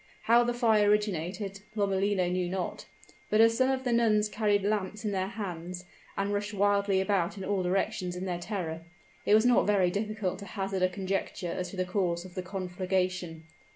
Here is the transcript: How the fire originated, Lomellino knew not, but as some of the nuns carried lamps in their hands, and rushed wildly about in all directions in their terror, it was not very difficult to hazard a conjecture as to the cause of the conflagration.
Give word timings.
How 0.23 0.43
the 0.43 0.51
fire 0.51 0.89
originated, 0.89 1.61
Lomellino 1.75 2.27
knew 2.31 2.49
not, 2.49 2.87
but 3.29 3.39
as 3.39 3.55
some 3.55 3.69
of 3.69 3.83
the 3.83 3.93
nuns 3.93 4.29
carried 4.29 4.63
lamps 4.63 5.05
in 5.05 5.11
their 5.11 5.27
hands, 5.27 5.85
and 6.17 6.33
rushed 6.33 6.55
wildly 6.55 6.99
about 6.99 7.37
in 7.37 7.45
all 7.45 7.61
directions 7.61 8.15
in 8.15 8.25
their 8.25 8.39
terror, 8.39 8.81
it 9.27 9.35
was 9.35 9.45
not 9.45 9.67
very 9.67 9.91
difficult 9.91 10.39
to 10.39 10.45
hazard 10.45 10.81
a 10.81 10.89
conjecture 10.89 11.51
as 11.51 11.69
to 11.69 11.75
the 11.77 11.85
cause 11.85 12.25
of 12.25 12.33
the 12.33 12.41
conflagration. 12.41 13.43